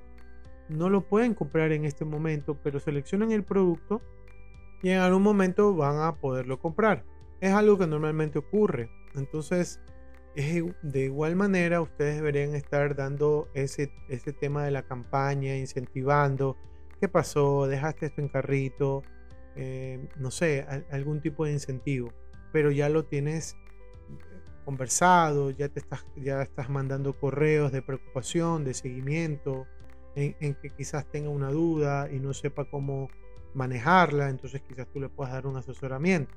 no 0.69 0.89
lo 0.89 1.01
pueden 1.01 1.33
comprar 1.33 1.71
en 1.71 1.85
este 1.85 2.05
momento, 2.05 2.57
pero 2.63 2.79
seleccionan 2.79 3.31
el 3.31 3.43
producto 3.43 4.01
y 4.81 4.89
en 4.89 4.99
algún 4.99 5.23
momento 5.23 5.75
van 5.75 5.99
a 5.99 6.15
poderlo 6.15 6.59
comprar. 6.59 7.03
Es 7.41 7.53
algo 7.53 7.77
que 7.77 7.87
normalmente 7.87 8.39
ocurre. 8.39 8.89
Entonces, 9.15 9.81
de 10.35 11.03
igual 11.03 11.35
manera, 11.35 11.81
ustedes 11.81 12.15
deberían 12.15 12.55
estar 12.55 12.95
dando 12.95 13.49
ese, 13.53 13.91
ese 14.07 14.31
tema 14.31 14.63
de 14.63 14.71
la 14.71 14.83
campaña, 14.83 15.57
incentivando. 15.57 16.55
¿Qué 16.99 17.07
pasó? 17.07 17.67
¿Dejaste 17.67 18.05
esto 18.07 18.21
en 18.21 18.29
carrito? 18.29 19.03
Eh, 19.55 20.07
no 20.17 20.31
sé, 20.31 20.65
algún 20.91 21.21
tipo 21.21 21.45
de 21.45 21.53
incentivo. 21.53 22.13
Pero 22.53 22.71
ya 22.71 22.89
lo 22.89 23.05
tienes 23.05 23.57
conversado, 24.65 25.49
ya 25.49 25.67
te 25.69 25.79
estás, 25.79 26.05
ya 26.15 26.41
estás 26.41 26.69
mandando 26.69 27.13
correos 27.13 27.71
de 27.71 27.81
preocupación, 27.81 28.63
de 28.63 28.73
seguimiento, 28.73 29.65
en, 30.15 30.55
que 30.55 30.69
quizás 30.69 31.05
tenga 31.09 31.29
una 31.29 31.49
duda 31.49 32.09
y 32.11 32.19
no 32.19 32.33
sepa 32.33 32.65
cómo 32.65 33.09
manejarla, 33.53 34.29
entonces 34.29 34.61
quizás 34.61 34.87
tú 34.87 34.99
le 34.99 35.09
puedas 35.09 35.33
dar 35.33 35.47
un 35.47 35.57
asesoramiento. 35.57 36.33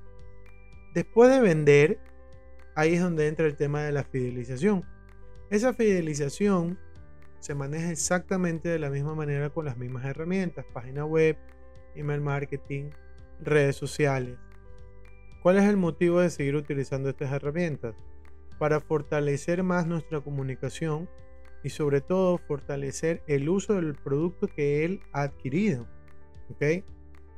Después 0.95 1.31
de 1.31 1.41
vender, 1.41 1.99
ahí 2.75 2.95
es 2.95 3.03
donde 3.03 3.29
entra 3.29 3.47
el 3.47 3.57
tema 3.57 3.83
de 3.83 3.93
la 3.93 4.05
fidelización. 4.05 4.85
Esa 5.51 5.73
fidelización 5.73 6.79
se 7.41 7.55
maneja 7.55 7.91
exactamente 7.91 8.69
de 8.69 8.79
la 8.79 8.89
misma 8.89 9.15
manera 9.15 9.51
con 9.51 9.65
las 9.65 9.77
mismas 9.77 10.05
herramientas, 10.05 10.65
página 10.73 11.05
web, 11.05 11.37
email 11.95 12.21
marketing, 12.21 12.91
redes 13.41 13.77
sociales. 13.77 14.39
¿Cuál 15.43 15.59
es 15.59 15.65
el 15.65 15.77
motivo 15.77 16.21
de 16.21 16.31
seguir 16.31 16.55
utilizando 16.55 17.09
estas 17.09 17.33
herramientas? 17.33 17.97
Para 18.59 18.81
fortalecer 18.81 19.65
más 19.65 19.87
nuestra 19.87 20.21
comunicación 20.21 21.09
y 21.63 21.71
sobre 21.71 22.01
todo 22.01 22.39
fortalecer 22.39 23.23
el 23.27 23.49
uso 23.49 23.75
del 23.75 23.95
producto 23.95 24.49
que 24.49 24.85
él 24.85 25.01
ha 25.13 25.23
adquirido. 25.23 25.87
¿Ok? 26.51 26.85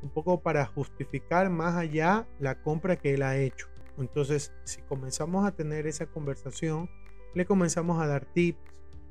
Un 0.03 0.11
poco 0.11 0.41
para 0.41 0.67
justificar 0.67 1.51
más 1.51 1.77
allá 1.77 2.27
la 2.39 2.63
compra 2.63 2.97
que 2.97 3.15
él 3.15 3.23
ha 3.23 3.37
hecho. 3.37 3.69
Entonces, 3.99 4.53
si 4.65 4.83
comenzamos 4.83 5.47
a 5.47 5.53
tener 5.53 5.87
esa 5.87 6.07
conversación, 6.07 6.91
le 7.35 7.47
comenzamos 7.47 8.03
a 8.03 8.07
dar 8.07 8.25
tips, 8.25 8.59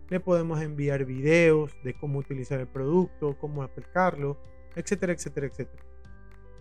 le 0.09 0.19
podemos 0.19 0.61
enviar 0.61 1.05
videos 1.05 1.71
de 1.83 1.93
cómo 1.93 2.19
utilizar 2.19 2.59
el 2.59 2.67
producto, 2.67 3.37
cómo 3.39 3.63
aplicarlo, 3.63 4.37
etcétera, 4.75 5.13
etcétera, 5.13 5.47
etcétera. 5.47 5.83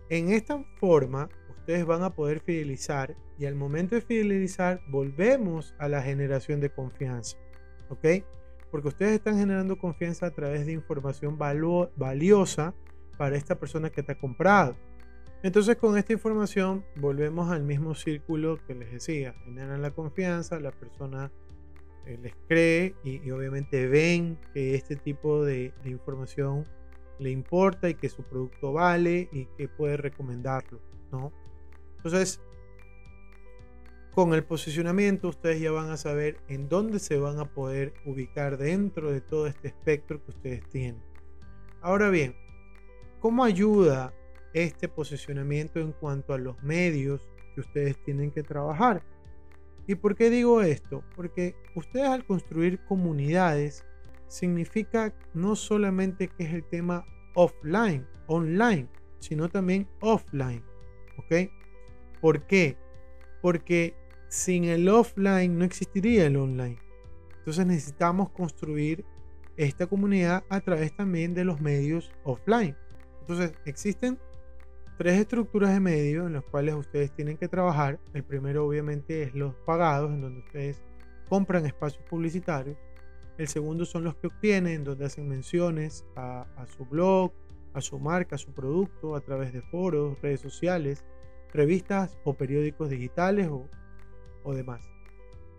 En 0.09 0.31
esta 0.31 0.63
forma, 0.79 1.29
ustedes 1.51 1.85
van 1.85 2.03
a 2.03 2.15
poder 2.15 2.41
fidelizar 2.41 3.17
y 3.39 3.47
al 3.47 3.55
momento 3.55 3.95
de 3.95 4.01
fidelizar, 4.01 4.81
volvemos 4.89 5.75
a 5.79 5.89
la 5.89 6.03
generación 6.03 6.61
de 6.61 6.71
confianza. 6.71 7.37
¿Ok? 7.89 8.25
Porque 8.73 8.89
ustedes 8.89 9.13
están 9.13 9.37
generando 9.37 9.77
confianza 9.77 10.27
a 10.27 10.31
través 10.31 10.65
de 10.65 10.73
información 10.73 11.37
valiosa 11.39 12.75
para 13.19 13.37
esta 13.37 13.55
persona 13.55 13.91
que 13.91 14.03
te 14.03 14.13
ha 14.13 14.19
comprado. 14.19 14.75
Entonces 15.43 15.77
con 15.77 15.99
esta 15.99 16.15
información 16.15 16.83
volvemos 16.97 17.51
al 17.51 17.65
mismo 17.65 17.95
círculo 17.95 18.59
que 18.67 18.75
les 18.75 18.91
decía, 18.91 19.35
generan 19.45 19.83
la 19.83 19.91
confianza, 19.91 20.59
la 20.59 20.71
persona 20.71 21.31
eh, 22.07 22.19
les 22.23 22.35
cree 22.49 22.95
y, 23.05 23.31
obviamente 23.31 23.87
ven 23.89 24.39
que 24.55 24.75
este 24.75 24.97
tipo 24.97 25.45
de, 25.45 25.75
de, 25.85 25.91
información 25.91 26.65
le 27.19 27.31
importa 27.31 27.91
y 27.91 27.95
que 27.95 28.09
su 28.09 28.23
producto 28.23 28.73
vale 28.73 29.29
y 29.33 29.47
que 29.59 29.69
puede 29.69 29.99
recomendarlo, 29.99 30.81
¿no? 31.13 31.31
Entonces 31.99 32.41
con 34.15 34.35
el 34.35 34.45
posicionamiento 34.45 35.29
ustedes 35.29 35.61
ya 35.61 35.73
van 35.73 35.91
a 35.91 35.97
saber 35.97 36.37
en 36.49 36.69
dónde 36.69 36.99
se 36.99 37.17
van 37.17 37.39
a 37.39 37.47
poder 37.47 37.95
ubicar 38.05 38.59
dentro 38.59 39.11
de 39.11 39.23
todo 39.23 39.47
este 39.47 39.69
espectro 39.69 40.23
que 40.23 40.33
ustedes 40.33 40.69
tienen. 40.69 41.03
Ahora 41.81 42.11
bien, 42.11 42.37
¿cómo 43.21 43.43
ayuda 43.43 44.13
este 44.53 44.89
posicionamiento 44.89 45.81
en 45.81 45.93
cuanto 45.93 46.35
a 46.35 46.39
los 46.39 46.63
medios 46.63 47.27
que 47.55 47.63
ustedes 47.63 47.97
tienen 48.05 48.31
que 48.31 48.43
trabajar? 48.43 49.03
¿Y 49.87 49.95
por 49.95 50.15
qué 50.15 50.29
digo 50.29 50.61
esto? 50.61 51.03
Porque 51.17 51.57
ustedes 51.75 52.09
al 52.09 52.27
construir 52.27 52.85
comunidades 52.85 53.85
significa 54.29 55.15
no 55.33 55.57
solamente 55.57 56.29
que 56.29 56.45
es 56.45 56.53
el 56.53 56.65
tema 56.65 57.07
offline, 57.35 58.07
online, 58.27 58.89
sino 59.21 59.49
también 59.49 59.89
offline. 60.01 60.63
¿Ok? 61.17 61.51
¿Por 62.21 62.47
qué? 62.47 62.77
Porque 63.41 64.02
sin 64.33 64.65
el 64.65 64.89
offline 64.89 65.59
no 65.59 65.67
existiría 65.67 66.25
el 66.25 66.39
online. 66.39 66.79
Entonces 67.41 67.67
necesitamos 67.67 68.31
construir 68.31 69.05
esta 69.59 69.87
comunidad 69.87 70.43
a 70.49 70.61
través 70.63 70.97
también 70.97 71.35
de 71.35 71.45
los 71.45 71.61
medios 71.61 72.11
offline. 72.25 72.75
Entonces 73.21 73.53
existen 73.67 74.19
tres 74.97 75.21
estructuras 75.21 75.75
de 75.75 75.81
medios 75.81 76.27
en 76.27 76.33
las 76.33 76.45
cuales 76.45 76.75
ustedes 76.77 77.13
tienen 77.13 77.37
que 77.37 77.47
trabajar. 77.47 78.01
El 78.15 78.25
primero 78.25 78.67
obviamente 78.67 79.23
es 79.23 79.35
los 79.35 79.55
pagados, 79.67 80.11
en 80.11 80.23
donde 80.23 80.41
ustedes 80.41 80.83
compran 81.29 81.67
espacios 81.67 82.03
publicitarios. 82.09 82.79
El 83.37 83.49
segundo 83.49 83.85
son 83.85 84.03
los 84.03 84.17
que 84.17 84.29
obtienen, 84.29 84.83
donde 84.83 85.05
hacen 85.05 85.29
menciones 85.29 86.07
a, 86.17 86.47
su 86.75 86.87
blog, 86.87 87.33
a 87.75 87.83
su 87.83 87.99
marca, 87.99 88.37
a 88.37 88.39
su 88.39 88.55
producto, 88.55 89.15
a 89.15 89.21
través 89.21 89.53
de 89.53 89.61
foros, 89.61 90.19
redes 90.23 90.41
sociales, 90.41 91.05
revistas 91.53 92.17
o 92.25 92.33
periódicos 92.33 92.89
digitales 92.89 93.49
o, 93.49 93.69
demás. 94.51 94.91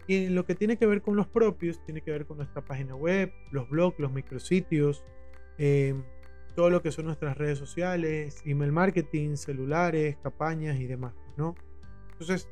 Y 0.07 0.27
lo 0.27 0.45
que 0.45 0.55
tiene 0.55 0.75
que 0.77 0.85
ver 0.85 1.01
con 1.01 1.15
los 1.15 1.27
propios, 1.27 1.81
tiene 1.85 2.01
que 2.01 2.11
ver 2.11 2.25
con 2.25 2.37
nuestra 2.37 2.61
página 2.61 2.95
web, 2.95 3.31
los 3.51 3.69
blogs, 3.69 3.97
los 3.99 4.11
micrositios, 4.11 5.05
eh, 5.57 5.95
todo 6.55 6.69
lo 6.69 6.81
que 6.81 6.91
son 6.91 7.05
nuestras 7.05 7.37
redes 7.37 7.57
sociales, 7.57 8.41
email 8.45 8.71
marketing, 8.71 9.37
celulares, 9.37 10.17
campañas 10.21 10.77
y 10.77 10.87
demás, 10.87 11.13
¿no? 11.37 11.55
Entonces, 12.11 12.49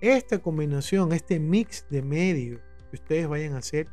esta 0.00 0.38
combinación, 0.38 1.12
este 1.12 1.38
mix 1.38 1.86
de 1.90 2.02
medios 2.02 2.60
que 2.90 2.96
ustedes 2.96 3.28
vayan 3.28 3.54
a 3.54 3.58
hacer, 3.58 3.86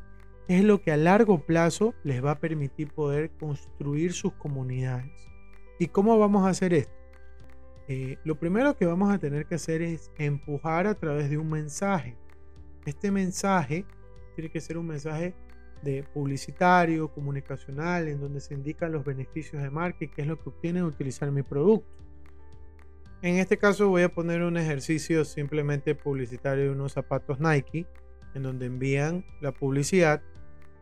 es 0.48 0.64
lo 0.64 0.82
que 0.82 0.92
a 0.92 0.98
largo 0.98 1.40
plazo 1.40 1.94
les 2.04 2.24
va 2.24 2.32
a 2.32 2.40
permitir 2.40 2.92
poder 2.92 3.30
construir 3.32 4.14
sus 4.14 4.34
comunidades. 4.34 5.12
¿Y 5.80 5.88
cómo 5.88 6.18
vamos 6.18 6.46
a 6.46 6.50
hacer 6.50 6.74
esto? 6.74 6.94
Eh, 7.88 8.18
lo 8.24 8.38
primero 8.38 8.76
que 8.76 8.86
vamos 8.86 9.14
a 9.14 9.18
tener 9.18 9.46
que 9.46 9.56
hacer 9.56 9.82
es 9.82 10.12
empujar 10.18 10.88
a 10.88 10.96
través 10.96 11.30
de 11.30 11.38
un 11.38 11.50
mensaje. 11.50 12.18
Este 12.86 13.12
mensaje 13.12 13.86
tiene 14.36 14.52
que 14.52 14.60
ser 14.60 14.78
un 14.78 14.88
mensaje 14.88 15.34
de 15.82 16.04
publicitario, 16.04 17.10
comunicacional, 17.10 18.08
en 18.08 18.20
donde 18.20 18.42
se 18.42 18.54
indican 18.54 18.92
los 18.92 19.06
beneficios 19.06 19.62
de 19.62 19.70
marca 19.70 20.06
y 20.06 20.10
qué 20.10 20.22
es 20.24 20.28
lo 20.28 20.42
que 20.42 20.50
obtienen 20.50 20.84
utilizar 20.84 21.32
mi 21.32 21.44
producto. 21.44 21.88
En 23.22 23.38
este 23.38 23.58
caso 23.58 23.90
voy 23.90 24.04
a 24.04 24.14
poner 24.14 24.44
un 24.44 24.58
ejercicio 24.58 25.26
simplemente 25.26 25.96
publicitario 25.96 26.66
de 26.66 26.72
unos 26.72 26.94
zapatos 26.94 27.40
Nike, 27.40 27.88
en 28.36 28.44
donde 28.44 28.68
envían 28.68 29.26
la 29.42 29.52
publicidad 29.52 30.22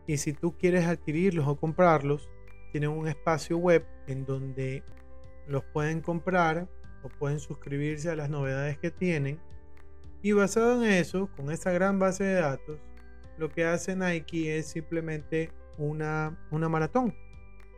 y 0.06 0.18
si 0.18 0.32
tú 0.32 0.56
quieres 0.56 0.86
adquirirlos 0.86 1.48
o 1.48 1.56
comprarlos, 1.56 2.28
tienen 2.72 2.90
un 2.90 3.08
espacio 3.08 3.58
web 3.58 3.84
en 4.06 4.24
donde 4.24 4.82
los 5.48 5.64
pueden 5.64 6.00
comprar 6.00 6.68
o 7.06 7.08
pueden 7.08 7.40
suscribirse 7.40 8.10
a 8.10 8.16
las 8.16 8.28
novedades 8.28 8.78
que 8.78 8.90
tienen. 8.90 9.38
Y 10.22 10.32
basado 10.32 10.82
en 10.82 10.90
eso, 10.90 11.28
con 11.36 11.50
esta 11.50 11.70
gran 11.70 11.98
base 11.98 12.24
de 12.24 12.34
datos, 12.34 12.78
lo 13.38 13.48
que 13.48 13.64
hace 13.64 13.94
Nike 13.94 14.58
es 14.58 14.66
simplemente 14.66 15.52
una, 15.78 16.36
una 16.50 16.68
maratón, 16.68 17.14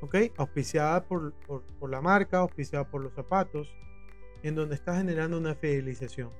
¿ok? 0.01 0.17
Auspiciada 0.37 1.05
por, 1.05 1.33
por, 1.47 1.91
la 1.91 2.01
marca, 2.01 2.39
auspiciada 2.39 2.89
por 2.89 3.03
los 3.03 3.13
zapatos, 3.15 3.69
en 4.43 4.55
donde 4.55 4.77
está 4.77 4.97
generando 4.97 5.37
una 5.37 5.55
fidelización. 5.55 6.31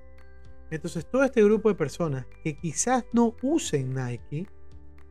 Entonces, 0.71 1.07
todo 1.07 1.25
este 1.25 1.43
grupo 1.43 1.69
de 1.69 1.75
personas 1.75 2.27
que 2.43 2.57
quizás 2.57 3.05
no 3.13 3.35
usen 3.43 3.93
Nike, 3.95 4.47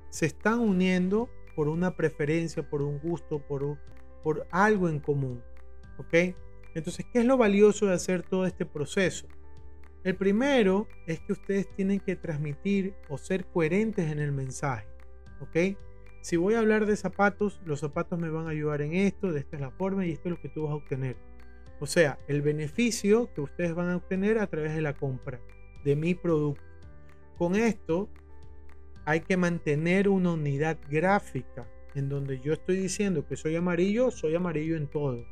se 0.10 0.26
están 0.26 0.60
uniendo 0.60 1.30
por 1.56 1.68
una 1.68 1.96
preferencia, 1.96 2.68
por 2.68 2.82
un 2.82 3.00
gusto, 3.00 3.40
por, 3.40 3.78
por 4.24 4.48
algo 4.52 4.88
en 4.88 5.00
común. 5.00 5.44
¿Ok? 5.98 6.36
Entonces, 6.78 7.08
¿qué 7.12 7.20
es 7.22 7.26
lo 7.26 7.38
valioso 7.38 7.88
de 7.88 7.96
hacer 7.96 8.22
todo 8.22 8.46
este 8.46 8.64
proceso? 8.64 9.26
El 10.04 10.16
primero 10.16 10.88
es 11.08 11.20
que 11.22 11.34
ustedes 11.34 11.68
tienen 11.76 12.00
que 12.00 12.16
transmitir 12.16 12.94
o 13.10 13.18
ser 13.18 13.46
coherentes 13.46 14.12
en 14.12 14.20
el 14.20 14.32
mensaje. 14.32 14.88
¿Ok? 15.42 15.76
Si 16.22 16.38
voy 16.38 16.54
a 16.54 16.60
hablar 16.60 16.86
de 16.86 16.96
zapatos, 16.96 17.60
los 17.66 17.80
zapatos 17.80 18.20
me 18.20 18.30
van 18.30 18.46
a 18.46 18.52
ayudar 18.52 18.84
en 18.84 18.94
esto, 18.94 19.32
de 19.32 19.40
esta 19.40 19.56
es 19.56 19.62
la 19.64 19.72
forma 19.72 20.06
y 20.06 20.12
esto 20.12 20.30
es 20.30 20.36
lo 20.36 20.40
que 20.40 20.50
tú 20.50 20.66
vas 20.66 20.74
a 20.74 20.76
obtener. 20.76 21.18
O 21.80 21.88
sea, 21.88 22.20
el 22.28 22.44
beneficio 22.44 23.34
que 23.34 23.42
ustedes 23.42 23.74
van 23.74 23.90
a 23.90 23.96
obtener 23.96 24.38
a 24.38 24.46
través 24.46 24.76
de 24.76 24.82
la 24.82 24.94
compra 24.94 25.42
de 25.84 25.96
mi 25.96 26.14
producto. 26.14 26.62
Con 27.40 27.56
esto 27.56 28.08
hay 29.04 29.22
que 29.22 29.36
mantener 29.36 30.10
una 30.10 30.34
unidad 30.34 30.78
gráfica 30.92 31.68
en 31.96 32.08
donde 32.08 32.40
yo 32.40 32.54
estoy 32.54 32.78
diciendo 32.78 33.26
que 33.26 33.36
soy 33.36 33.56
amarillo, 33.56 34.12
soy 34.12 34.36
amarillo 34.36 34.78
en 34.78 34.86
todo. 34.86 35.26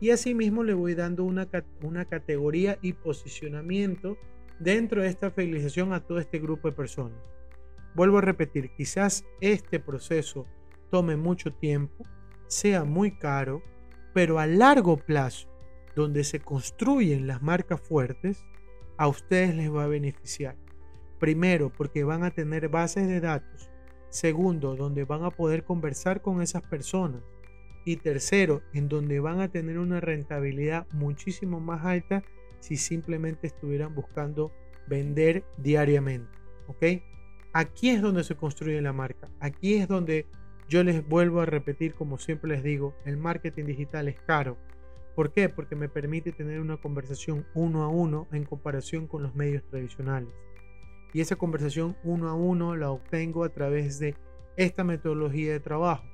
Y 0.00 0.10
asimismo 0.10 0.64
le 0.64 0.74
voy 0.74 0.94
dando 0.94 1.24
una, 1.24 1.46
una 1.82 2.06
categoría 2.06 2.78
y 2.80 2.94
posicionamiento 2.94 4.16
dentro 4.58 5.02
de 5.02 5.08
esta 5.08 5.30
fidelización 5.30 5.92
a 5.92 6.00
todo 6.00 6.18
este 6.18 6.38
grupo 6.38 6.68
de 6.68 6.74
personas. 6.74 7.18
Vuelvo 7.94 8.18
a 8.18 8.22
repetir, 8.22 8.70
quizás 8.76 9.24
este 9.40 9.78
proceso 9.78 10.46
tome 10.90 11.16
mucho 11.16 11.52
tiempo, 11.52 12.04
sea 12.46 12.84
muy 12.84 13.16
caro, 13.18 13.62
pero 14.14 14.38
a 14.38 14.46
largo 14.46 14.96
plazo, 14.96 15.48
donde 15.94 16.24
se 16.24 16.40
construyen 16.40 17.26
las 17.26 17.42
marcas 17.42 17.80
fuertes, 17.80 18.44
a 18.96 19.08
ustedes 19.08 19.54
les 19.54 19.72
va 19.72 19.84
a 19.84 19.88
beneficiar. 19.88 20.56
Primero, 21.18 21.72
porque 21.72 22.04
van 22.04 22.24
a 22.24 22.30
tener 22.30 22.68
bases 22.68 23.08
de 23.08 23.20
datos. 23.20 23.70
Segundo, 24.08 24.76
donde 24.76 25.04
van 25.04 25.24
a 25.24 25.30
poder 25.30 25.64
conversar 25.64 26.22
con 26.22 26.42
esas 26.42 26.62
personas. 26.62 27.22
Y 27.84 27.96
tercero, 27.96 28.62
en 28.72 28.88
donde 28.88 29.20
van 29.20 29.40
a 29.40 29.48
tener 29.48 29.78
una 29.78 30.00
rentabilidad 30.00 30.86
muchísimo 30.92 31.60
más 31.60 31.84
alta 31.84 32.22
si 32.60 32.76
simplemente 32.76 33.46
estuvieran 33.46 33.94
buscando 33.94 34.52
vender 34.86 35.44
diariamente. 35.56 36.30
¿Ok? 36.66 36.84
Aquí 37.52 37.90
es 37.90 38.02
donde 38.02 38.22
se 38.22 38.36
construye 38.36 38.80
la 38.80 38.92
marca. 38.92 39.28
Aquí 39.40 39.74
es 39.74 39.88
donde 39.88 40.26
yo 40.68 40.84
les 40.84 41.06
vuelvo 41.08 41.40
a 41.40 41.46
repetir, 41.46 41.94
como 41.94 42.18
siempre 42.18 42.50
les 42.50 42.62
digo, 42.62 42.94
el 43.04 43.16
marketing 43.16 43.64
digital 43.64 44.08
es 44.08 44.20
caro. 44.20 44.56
¿Por 45.16 45.32
qué? 45.32 45.48
Porque 45.48 45.74
me 45.74 45.88
permite 45.88 46.32
tener 46.32 46.60
una 46.60 46.76
conversación 46.76 47.46
uno 47.54 47.82
a 47.82 47.88
uno 47.88 48.28
en 48.30 48.44
comparación 48.44 49.08
con 49.08 49.22
los 49.22 49.34
medios 49.34 49.64
tradicionales 49.64 50.32
y 51.12 51.20
esa 51.20 51.36
conversación 51.36 51.96
uno 52.04 52.28
a 52.28 52.34
uno 52.34 52.76
la 52.76 52.90
obtengo 52.90 53.44
a 53.44 53.48
través 53.50 53.98
de 53.98 54.14
esta 54.56 54.84
metodología 54.84 55.52
de 55.52 55.60
trabajo, 55.60 56.04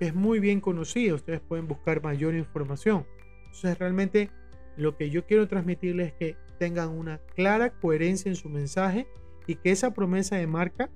que 0.00 0.06
es 0.06 0.14
muy 0.14 0.40
bien 0.40 0.62
conocida. 0.62 1.14
Ustedes 1.14 1.40
pueden 1.40 1.68
buscar 1.68 2.02
mayor 2.02 2.34
información. 2.34 3.06
Entonces, 3.44 3.78
realmente 3.78 4.30
lo 4.78 4.96
que 4.96 5.10
yo 5.10 5.26
quiero 5.26 5.46
transmitirles 5.46 6.08
es 6.08 6.12
que 6.14 6.36
tengan 6.58 6.88
una 6.88 7.18
clara 7.36 7.68
coherencia 7.68 8.30
en 8.30 8.34
su 8.34 8.48
mensaje 8.48 9.06
y 9.46 9.56
que 9.56 9.70
esa 9.70 9.92
promesa 9.92 10.36
de 10.36 10.46
marca 10.46 10.88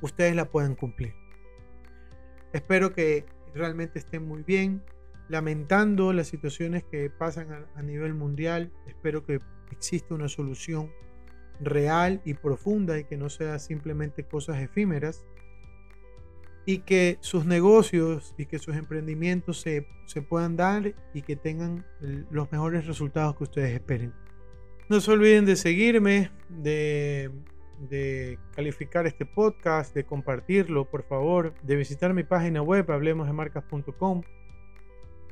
ustedes 0.00 0.34
la 0.34 0.46
puedan 0.46 0.76
cumplir. 0.76 1.12
Espero 2.54 2.94
que 2.94 3.26
realmente 3.54 3.98
estén 3.98 4.26
muy 4.26 4.42
bien, 4.42 4.82
lamentando 5.28 6.14
las 6.14 6.28
situaciones 6.28 6.84
que 6.84 7.10
pasan 7.10 7.52
a, 7.52 7.66
a 7.74 7.82
nivel 7.82 8.14
mundial. 8.14 8.72
Espero 8.86 9.26
que 9.26 9.40
exista 9.70 10.14
una 10.14 10.30
solución 10.30 10.90
real 11.60 12.22
y 12.24 12.32
profunda 12.32 12.98
y 12.98 13.04
que 13.04 13.18
no 13.18 13.28
sea 13.28 13.58
simplemente 13.58 14.24
cosas 14.24 14.62
efímeras 14.62 15.26
y 16.66 16.78
que 16.78 17.16
sus 17.20 17.46
negocios 17.46 18.34
y 18.36 18.46
que 18.46 18.58
sus 18.58 18.76
emprendimientos 18.76 19.60
se, 19.60 19.86
se, 20.04 20.20
puedan 20.20 20.56
dar 20.56 20.94
y 21.14 21.22
que 21.22 21.36
tengan 21.36 21.86
los 22.30 22.50
mejores 22.50 22.86
resultados 22.86 23.36
que 23.36 23.44
ustedes 23.44 23.72
esperen. 23.72 24.12
No 24.88 25.00
se 25.00 25.12
olviden 25.12 25.46
de 25.46 25.56
seguirme, 25.56 26.30
de, 26.48 27.30
de 27.88 28.38
calificar 28.54 29.06
este 29.06 29.24
podcast, 29.24 29.94
de 29.94 30.04
compartirlo, 30.04 30.90
por 30.90 31.04
favor, 31.04 31.54
de 31.62 31.76
visitar 31.76 32.12
mi 32.12 32.24
página 32.24 32.62
web, 32.62 32.90
hablemosdemarcas.com 32.90 34.22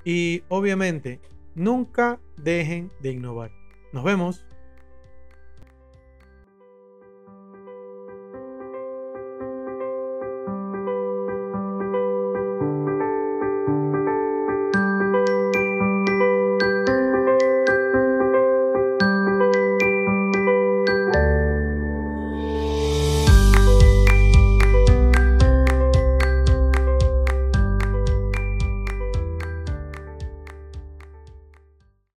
y 0.05 0.45
obviamente 0.49 1.21
nunca 1.55 2.21
dejen 2.37 2.93
de 3.01 3.13
innovar. 3.13 3.51
Nos 3.93 4.05
vemos. 4.05 4.45